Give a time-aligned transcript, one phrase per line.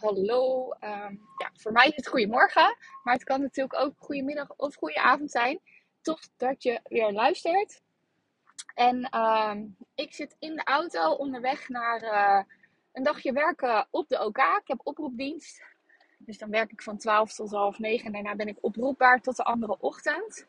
[0.00, 0.70] Hallo.
[0.70, 5.00] Ehm, ja, voor mij is het goedemorgen, maar het kan natuurlijk ook goedemiddag of goede
[5.00, 5.60] avond zijn.
[6.00, 7.82] Tof dat je weer luistert.
[8.74, 9.64] En ehm,
[9.94, 12.42] ik zit in de auto onderweg naar uh,
[12.92, 14.38] een dagje werken op de OK.
[14.38, 15.62] Ik heb oproepdienst.
[16.18, 19.36] Dus dan werk ik van 12 tot half 9 en daarna ben ik oproepbaar tot
[19.36, 20.46] de andere ochtend.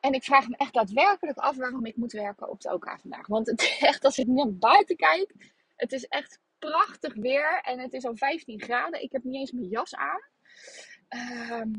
[0.00, 3.26] En ik vraag me echt daadwerkelijk af waarom ik moet werken op de OK vandaag.
[3.26, 5.34] Want het echt, als ik naar buiten kijk,
[5.76, 6.38] het is echt
[6.70, 9.02] prachtig weer en het is al 15 graden.
[9.02, 10.20] Ik heb niet eens mijn jas aan.
[11.08, 11.70] Ehm,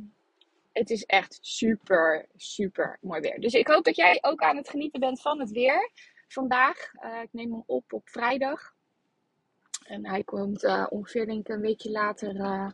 [0.72, 3.40] het is echt super, super mooi weer.
[3.40, 5.92] Dus ik hoop dat jij ook aan het genieten bent van het weer
[6.28, 6.92] vandaag.
[6.94, 8.74] Uh, ik neem hem op op vrijdag.
[9.86, 12.70] En hij komt uh, ongeveer denk ik een weekje later, uh,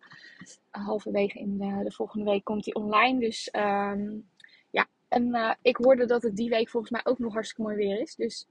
[0.69, 3.19] halverwege in de, de, volgende week, komt hij online.
[3.19, 4.29] Dus um,
[4.69, 8.01] ja, en ik hoorde dat het die week volgens mij ook nog hartstikke mooi weer
[8.01, 8.15] is.
[8.15, 8.47] Dus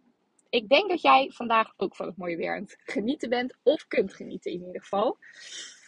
[0.51, 3.57] ik denk dat jij vandaag ook van het mooie weer aan het genieten bent.
[3.63, 5.19] Of kunt genieten in ieder geval.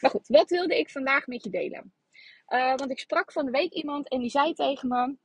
[0.01, 1.93] Maar goed, wat wilde ik vandaag met je delen?
[2.49, 5.17] Uh, want ik sprak van de week iemand en die zei tegen me: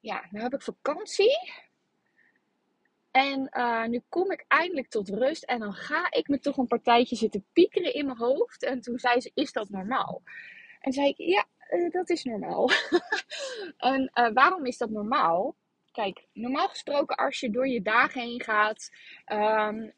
[0.00, 1.36] Ja, nu heb ik vakantie.
[3.10, 5.42] En uh, nu kom ik eindelijk tot rust.
[5.44, 8.62] En dan ga ik me toch een partijtje zitten piekeren in mijn hoofd.
[8.64, 10.22] En toen zei ze: Is dat normaal?
[10.80, 12.70] En zei ik: Ja, uh, dat is normaal.
[13.76, 15.56] en waarom is dat normaal?
[15.92, 18.90] Kijk, normaal gesproken als je door je dagen heen gaat,
[19.26, 19.92] um,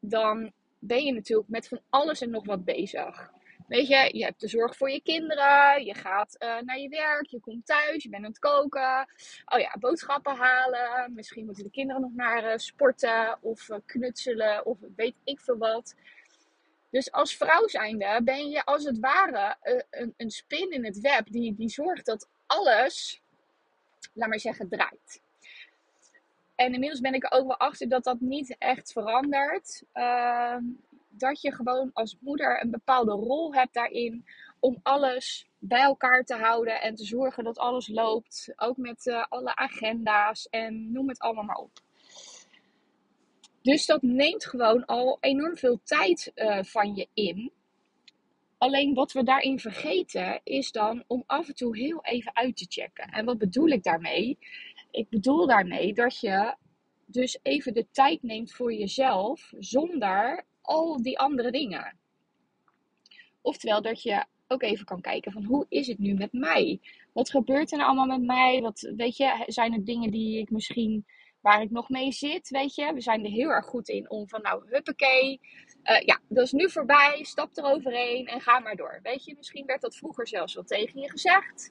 [0.00, 3.32] dan ben je natuurlijk met van alles en nog wat bezig.
[3.68, 7.26] Weet je, je hebt de zorg voor je kinderen, je gaat uh, naar je werk,
[7.26, 9.08] je komt thuis, je bent aan het koken.
[9.44, 11.12] Oh ja, boodschappen halen.
[11.14, 15.58] Misschien moeten de kinderen nog naar uh, sporten of uh, knutselen of weet ik veel
[15.58, 15.94] wat.
[16.90, 19.56] Dus als vrouw zijnde ben je als het ware
[19.90, 23.22] een, een spin in het web die, die zorgt dat alles
[24.14, 25.22] laat maar zeggen, draait.
[26.54, 29.84] En inmiddels ben ik er ook wel achter dat dat niet echt verandert.
[29.94, 30.56] Uh,
[31.08, 34.24] dat je gewoon als moeder een bepaalde rol hebt daarin
[34.60, 38.52] om alles bij elkaar te houden en te zorgen dat alles loopt.
[38.56, 41.80] Ook met uh, alle agenda's en noem het allemaal maar op.
[43.62, 47.52] Dus dat neemt gewoon al enorm veel tijd uh, van je in.
[48.64, 52.66] Alleen wat we daarin vergeten is dan om af en toe heel even uit te
[52.68, 53.08] checken.
[53.08, 54.38] En wat bedoel ik daarmee?
[54.90, 56.54] Ik bedoel daarmee dat je
[57.06, 61.96] dus even de tijd neemt voor jezelf zonder al die andere dingen.
[63.42, 66.80] Oftewel dat je ook even kan kijken van hoe is het nu met mij?
[67.12, 68.60] Wat gebeurt er nou allemaal met mij?
[68.60, 71.04] Wat, weet je, zijn er dingen die ik misschien
[71.44, 72.92] waar ik nog mee zit, weet je?
[72.92, 75.40] We zijn er heel erg goed in om van nou, huppakee,
[75.84, 79.00] uh, ja, dat is nu voorbij, stap eroverheen en ga maar door.
[79.02, 81.70] Weet je, misschien werd dat vroeger zelfs wel tegen je gezegd.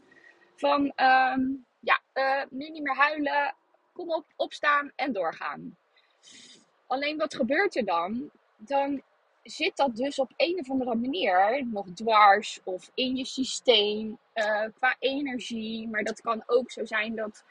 [0.55, 3.55] Van, um, ja, uh, nu niet meer huilen,
[3.93, 5.77] kom op, opstaan en doorgaan.
[6.87, 8.29] Alleen wat gebeurt er dan?
[8.57, 9.01] Dan
[9.43, 14.65] zit dat dus op een of andere manier nog dwars of in je systeem uh,
[14.75, 15.87] qua energie.
[15.87, 17.43] Maar dat kan ook zo zijn dat,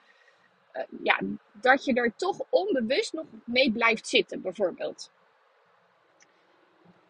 [1.03, 1.21] ja,
[1.53, 5.11] dat je er toch onbewust nog mee blijft zitten, bijvoorbeeld.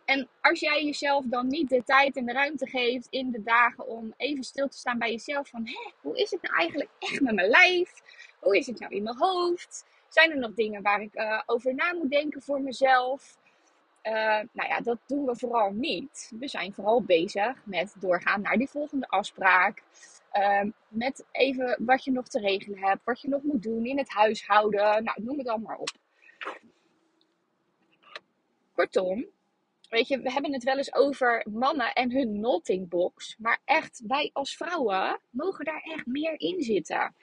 [0.04, 3.86] En als jij jezelf dan niet de tijd en de ruimte geeft in de dagen
[3.86, 7.20] om even stil te staan bij jezelf van, hé, hoe is het nou eigenlijk echt
[7.20, 7.92] met mijn lijf?
[8.40, 9.84] Hoe is het nou in mijn hoofd?
[10.08, 13.36] Zijn er nog dingen waar ik uh, over na moet denken voor mezelf?
[14.02, 14.12] Uh,
[14.52, 16.32] nou ja, dat doen we vooral niet.
[16.38, 19.82] We zijn vooral bezig met doorgaan naar die volgende afspraak.
[20.38, 23.98] Uh, met even wat je nog te regelen hebt, wat je nog moet doen in
[23.98, 25.04] het huishouden.
[25.04, 25.90] Nou, noem het allemaal maar op.
[28.74, 29.26] Kortom,
[29.92, 33.36] Weet je, we hebben het wel eens over mannen en hun noting box.
[33.38, 37.14] Maar echt, wij als vrouwen mogen daar echt meer in zitten.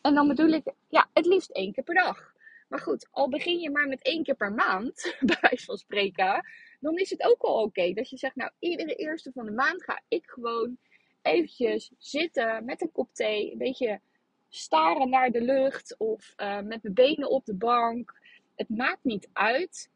[0.00, 2.32] En dan bedoel ik, ja, het liefst één keer per dag.
[2.68, 6.46] Maar goed, al begin je maar met één keer per maand, bij wijze van spreken,
[6.80, 7.92] dan is het ook al oké.
[7.92, 10.78] Dat je zegt, nou, iedere eerste van de maand ga ik gewoon
[11.22, 14.00] eventjes zitten met een kop thee, een beetje
[14.48, 18.20] staren naar de lucht of uh, met mijn benen op de bank.
[18.54, 19.90] Het maakt niet uit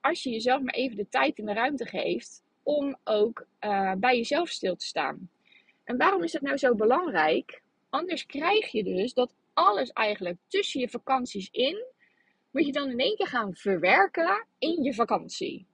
[0.00, 4.16] als je jezelf maar even de tijd en de ruimte geeft om ook uh, bij
[4.16, 5.30] jezelf stil te staan.
[5.84, 7.62] En waarom is dat nou zo belangrijk?
[7.90, 11.84] Anders krijg je dus dat alles eigenlijk tussen je vakanties in,
[12.50, 15.66] moet je dan in één keer gaan verwerken in je vakantie.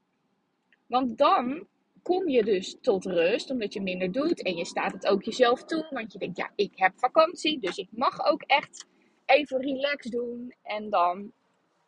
[0.86, 1.66] Want dan
[2.02, 5.64] kom je dus tot rust, omdat je minder doet en je staat het ook jezelf
[5.64, 5.86] toe.
[5.90, 8.86] Want je denkt, ja, ik heb vakantie, dus ik mag ook echt
[9.26, 10.54] even relax doen.
[10.62, 11.32] En dan,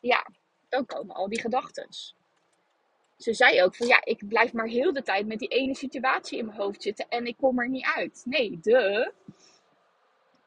[0.00, 0.26] ja,
[0.68, 1.88] dan komen al die gedachten.
[3.16, 6.38] Ze zei ook van, ja, ik blijf maar heel de tijd met die ene situatie
[6.38, 8.22] in mijn hoofd zitten en ik kom er niet uit.
[8.24, 9.12] Nee, de.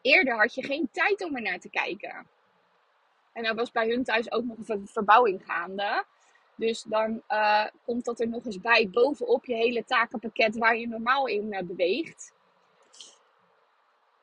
[0.02, 2.28] Eerder had je geen tijd om er naar te kijken.
[3.34, 6.06] En er was bij hun thuis ook nog een verbouwing gaande.
[6.56, 10.88] Dus dan uh, komt dat er nog eens bij bovenop je hele takenpakket waar je
[10.88, 12.34] normaal in uh, beweegt.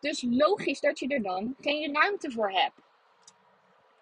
[0.01, 2.81] Dus logisch dat je er dan geen ruimte voor hebt.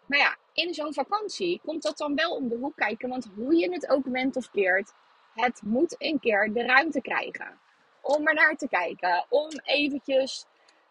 [0.07, 3.09] Maar ja, in zo'n vakantie komt dat dan wel om de hoek kijken.
[3.09, 4.93] Want hoe je het ook went of keert,
[5.35, 7.59] het moet een keer de ruimte krijgen.
[8.01, 9.27] Om er naar te kijken.
[9.29, 10.47] Om eventjes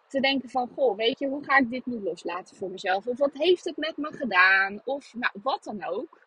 [0.07, 3.07] te denken van, goh, weet je, hoe ga ik dit nu loslaten voor mezelf?
[3.07, 4.81] Of wat heeft het met me gedaan?
[4.85, 6.26] Of nou, wat dan ook.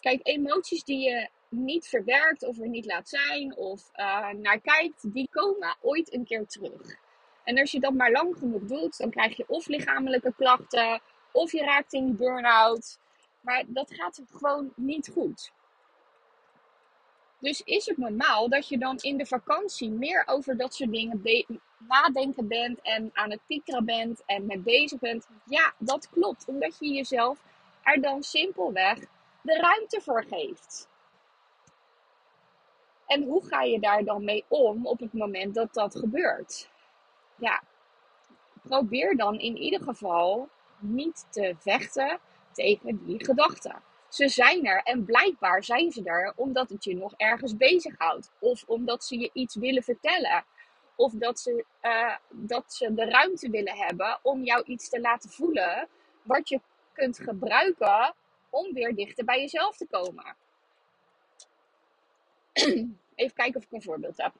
[0.00, 5.12] Kijk, emoties die je niet verwerkt of er niet laat zijn of uh, naar kijkt,
[5.12, 6.96] die komen ooit een keer terug.
[7.44, 11.00] En als je dat maar lang genoeg doet, dan krijg je of lichamelijke klachten,
[11.32, 12.98] of je raakt in burn-out.
[13.40, 15.52] Maar dat gaat gewoon niet goed.
[17.40, 21.44] Dus is het normaal dat je dan in de vakantie meer over dat soort dingen
[21.88, 25.28] nadenken bent en aan het piekeren bent en mee bezig bent?
[25.44, 26.44] Ja, dat klopt.
[26.46, 27.42] Omdat je jezelf
[27.82, 28.98] er dan simpelweg
[29.42, 30.88] de ruimte voor geeft.
[33.06, 36.70] En hoe ga je daar dan mee om op het moment dat dat gebeurt?
[37.36, 37.62] Ja,
[38.62, 40.48] probeer dan in ieder geval
[40.78, 42.18] niet te vechten
[42.52, 43.82] tegen die gedachten.
[44.08, 48.30] Ze zijn er en blijkbaar zijn ze er omdat het je nog ergens bezighoudt.
[48.38, 50.44] Of omdat ze je iets willen vertellen.
[50.96, 55.30] Of dat ze, uh, dat ze de ruimte willen hebben om jou iets te laten
[55.30, 55.88] voelen
[56.22, 56.60] wat je
[56.92, 58.14] kunt gebruiken
[58.50, 60.36] om weer dichter bij jezelf te komen.
[63.14, 64.32] Even kijken of ik een voorbeeld heb.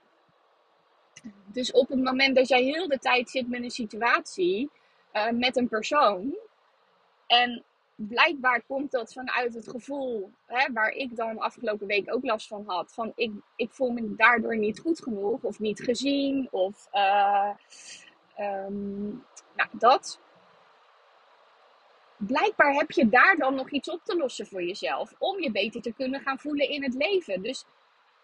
[1.46, 4.70] Dus op het moment dat jij heel de tijd zit met een situatie,
[5.12, 6.37] uh, met een persoon,
[7.26, 7.64] en
[7.94, 12.64] blijkbaar komt dat vanuit het gevoel hè, waar ik dan afgelopen week ook last van
[12.66, 12.93] had.
[12.93, 17.50] Van ik, ik voel me daardoor niet goed genoeg of niet gezien of uh,
[18.38, 19.25] um,
[19.56, 20.20] nou, dat
[22.19, 25.15] blijkbaar heb je daar dan nog iets op te lossen voor jezelf.
[25.19, 27.43] Om je beter te kunnen gaan voelen in het leven.
[27.43, 27.65] Dus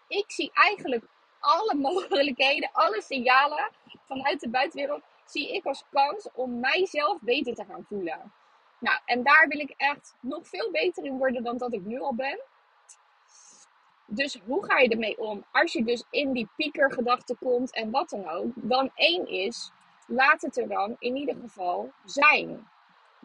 [0.07, 1.03] ik zie eigenlijk
[1.39, 3.69] alle mogelijkheden, alle signalen
[4.05, 8.33] vanuit de buitenwereld, zie ik als kans om mijzelf beter te gaan voelen.
[8.79, 11.99] Nou, en daar wil ik echt nog veel beter in worden dan dat ik nu
[11.99, 12.39] al ben.
[14.07, 15.45] Dus hoe ga je ermee om?
[15.51, 19.71] Als je dus in die piekergedachte komt en wat dan ook, dan één is,
[20.07, 22.67] laat het er dan in ieder geval zijn.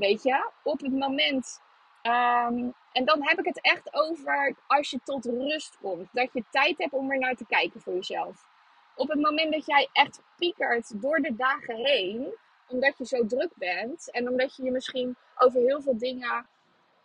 [0.00, 1.60] Weet je, op het moment.
[2.02, 6.08] Ehm, en dan heb ik het echt over als je tot rust komt.
[6.12, 8.48] Dat je tijd hebt om er naar te kijken voor jezelf.
[8.96, 12.34] Op het moment dat jij echt piekert door de dagen heen,
[12.68, 16.46] omdat je zo druk bent en omdat je je misschien over heel veel dingen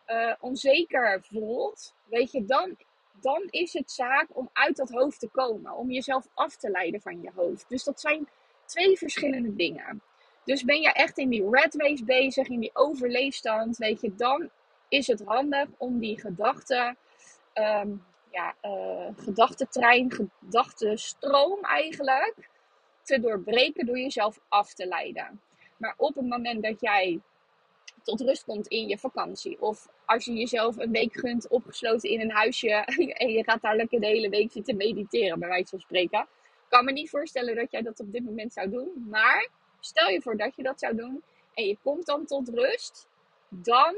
[0.08, 2.78] uh, onzeker voelt, weet je, dan,
[3.20, 5.72] dan is het zaak om uit dat hoofd te komen.
[5.72, 7.70] Om jezelf af te leiden van je hoofd.
[7.70, 8.28] Dus dat zijn
[8.66, 10.02] twee verschillende dingen.
[10.46, 14.50] Dus ben je echt in die red race bezig, in die overleefstand, weet je, dan
[14.90, 16.98] is het handig om die gedachten,
[17.54, 22.50] um, ja, uh, gedachtentrein, gedachtenstroom eigenlijk,
[23.02, 25.42] te doorbreken door jezelf af te leiden.
[25.78, 27.22] Maar op het moment dat jij
[28.04, 29.62] tot rust komt in je vakantie.
[29.62, 32.70] Of als je jezelf een week gunt opgesloten in een huisje
[33.18, 36.28] en je gaat daar lekker de hele week zitten mediteren, bij wijze van spreken.
[36.70, 39.06] Kan me niet voorstellen dat jij dat op dit moment zou doen.
[39.10, 39.50] Maar
[39.86, 41.24] Stel je voor dat je dat zou doen
[41.54, 43.08] en je komt dan tot rust,
[43.50, 43.96] dan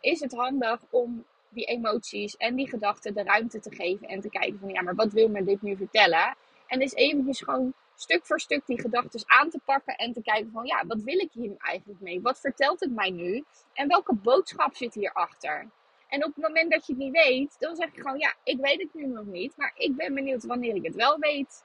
[0.00, 4.28] is het handig om die emoties en die gedachten de ruimte te geven en te
[4.28, 6.36] kijken van ja, maar wat wil me dit nu vertellen?
[6.66, 10.50] En dus eventjes gewoon stuk voor stuk die gedachten aan te pakken en te kijken
[10.52, 12.20] van ja, wat wil ik hier eigenlijk mee?
[12.20, 13.44] Wat vertelt het mij nu?
[13.72, 15.70] En welke boodschap zit hierachter?
[16.08, 18.60] En op het moment dat je het niet weet, dan zeg je gewoon ja, ik
[18.60, 21.64] weet het nu nog niet, maar ik ben benieuwd wanneer ik het wel weet.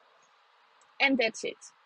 [0.97, 1.77] En that's it.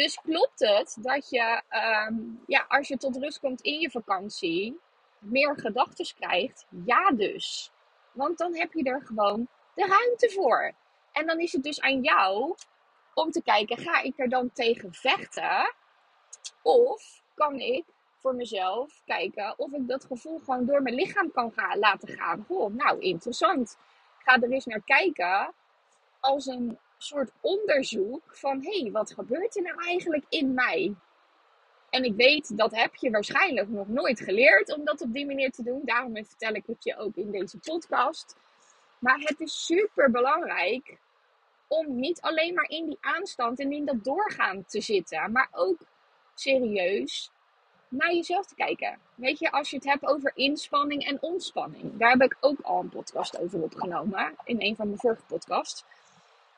[0.00, 2.14] Dus klopt het dat je, ehm,
[2.46, 4.80] ja, als je tot rust komt in je vakantie,
[5.18, 6.66] meer gedachten krijgt?
[6.84, 7.72] Ja, dus.
[8.12, 10.72] Want dan heb je er gewoon de ruimte voor.
[11.12, 12.54] En dan is het dus aan jou
[13.14, 15.74] om te kijken: ga ik er dan tegen vechten?
[16.62, 17.84] Of kan ik
[18.16, 22.44] voor mezelf kijken of ik dat gevoel gewoon door mijn lichaam kan gaan, laten gaan?
[22.48, 23.76] Oh, nou, interessant.
[24.18, 25.52] Ga er eens naar kijken
[26.20, 30.94] als een soort onderzoek van hé, hey, wat gebeurt er nou eigenlijk in mij?
[31.90, 35.50] En ik weet, dat heb je waarschijnlijk nog nooit geleerd om dat op die manier
[35.50, 35.80] te doen.
[35.84, 38.36] Daarom vertel ik het je ook in deze podcast.
[38.98, 40.98] Maar het is super belangrijk
[41.68, 45.78] om niet alleen maar in die aanstand en in dat doorgaan te zitten, maar ook
[46.34, 47.30] serieus
[47.88, 48.98] naar jezelf te kijken.
[49.14, 51.96] Weet je, als je het hebt over inspanning en ontspanning.
[51.96, 54.34] Daar heb ik ook al een podcast over opgenomen.
[54.44, 55.84] In een van mijn vorige podcasts.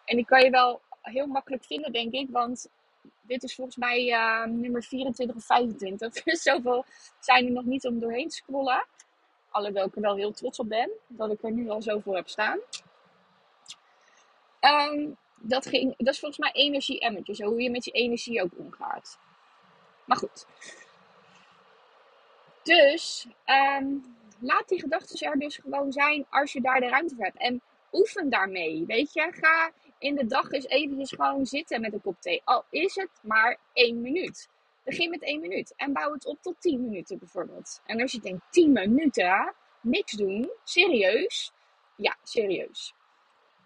[0.04, 2.28] En die kan je wel heel makkelijk vinden, denk ik.
[2.30, 2.68] Want
[3.20, 6.22] dit is volgens mij uh, nummer 24 of 25.
[6.24, 6.84] Dus zoveel
[7.20, 8.86] zijn er nog niet om doorheen te scrollen.
[9.50, 10.90] Alhoewel ik er wel heel trots op ben.
[11.06, 12.58] Dat ik er nu al zoveel heb staan.
[14.60, 17.34] Um, dat, ging, dat is volgens mij energie-emmertje.
[17.34, 19.18] Zo hoe je met je energie ook omgaat.
[20.04, 20.46] Maar goed.
[22.62, 23.26] Dus
[23.80, 27.38] um, laat die gedachten er dus gewoon zijn als je daar de ruimte voor hebt.
[27.38, 28.84] En oefen daarmee.
[28.86, 29.70] Weet je, ga
[30.02, 32.42] in de dag eens eventjes gewoon zitten met een kop thee.
[32.44, 34.48] Al is het maar één minuut.
[34.84, 37.80] Begin met één minuut en bouw het op tot tien minuten bijvoorbeeld.
[37.86, 41.52] En als je denkt tien minuten, niks doen, serieus.
[41.96, 42.94] Ja, serieus.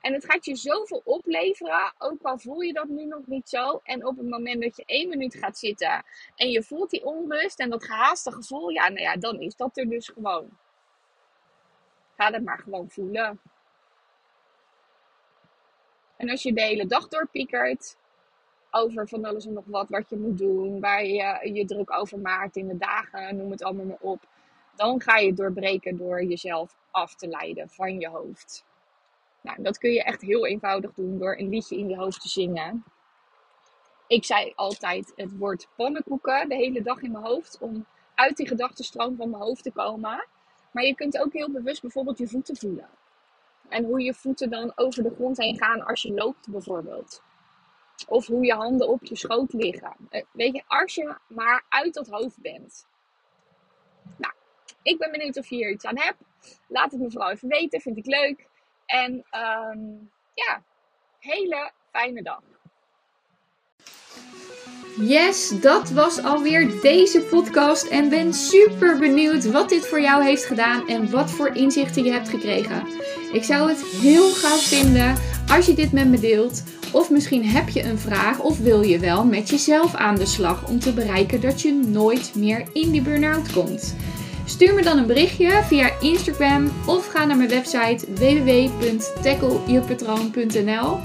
[0.00, 3.80] En het gaat je zoveel opleveren, ook al voel je dat nu nog niet zo.
[3.82, 7.58] En op het moment dat je één minuut gaat zitten en je voelt die onrust
[7.58, 10.48] en dat gehaaste gevoel, ja, nou ja, dan is dat er dus gewoon.
[12.16, 13.40] Ga het maar gewoon voelen.
[16.16, 17.96] En als je de hele dag doorpiekert
[18.70, 22.18] over van alles en nog wat wat je moet doen, waar je je druk over
[22.18, 24.28] maakt in de dagen, noem het allemaal maar op,
[24.74, 28.64] dan ga je doorbreken door jezelf af te leiden van je hoofd.
[29.42, 32.28] Nou, dat kun je echt heel eenvoudig doen door een liedje in je hoofd te
[32.28, 32.84] zingen.
[34.06, 38.48] Ik zei altijd het woord pannenkoeken de hele dag in mijn hoofd om uit die
[38.48, 40.26] gedachtenstroom van mijn hoofd te komen.
[40.72, 42.88] Maar je kunt ook heel bewust bijvoorbeeld je voeten voelen.
[43.68, 47.22] En hoe je voeten dan over de grond heen gaan als je loopt bijvoorbeeld.
[48.08, 49.96] Of hoe je handen op je schoot liggen.
[50.08, 52.86] Eh, weet je, als je maar uit dat hoofd bent.
[54.16, 54.32] Nou,
[54.82, 56.18] ik ben benieuwd of je hier iets aan hebt.
[56.68, 58.48] Laat het me vooral even weten, vind ik leuk.
[58.86, 60.62] En um, ja,
[61.18, 62.42] hele fijne dag.
[65.00, 70.44] Yes, dat was alweer deze podcast en ben super benieuwd wat dit voor jou heeft
[70.44, 72.86] gedaan en wat voor inzichten je hebt gekregen.
[73.36, 75.14] Ik zou het heel gaaf vinden
[75.48, 76.62] als je dit met me deelt.
[76.92, 80.68] Of misschien heb je een vraag of wil je wel met jezelf aan de slag
[80.68, 83.94] om te bereiken dat je nooit meer in die burn-out komt.
[84.44, 90.98] Stuur me dan een berichtje via Instagram of ga naar mijn website www.tacklejepatroon.nl.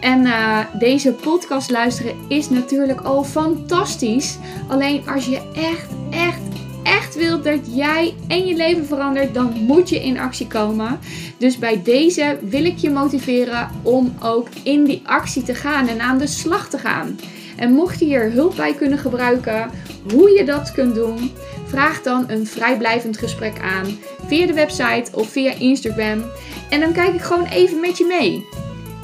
[0.00, 4.36] En uh, deze podcast luisteren is natuurlijk al fantastisch.
[4.68, 6.40] Alleen als je echt, echt,
[6.82, 10.98] echt wilt dat jij en je leven verandert, dan moet je in actie komen.
[11.38, 16.00] Dus bij deze wil ik je motiveren om ook in die actie te gaan en
[16.00, 17.18] aan de slag te gaan.
[17.56, 19.70] En mocht je hier hulp bij kunnen gebruiken,
[20.12, 21.30] hoe je dat kunt doen,
[21.66, 26.22] vraag dan een vrijblijvend gesprek aan via de website of via Instagram.
[26.70, 28.46] En dan kijk ik gewoon even met je mee.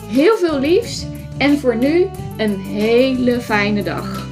[0.06, 1.06] Heel veel liefs
[1.38, 2.06] en voor nu
[2.36, 4.27] een hele fijne dag.